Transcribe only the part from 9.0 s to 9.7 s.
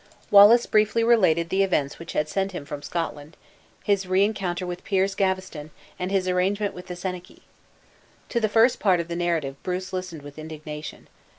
the narrative,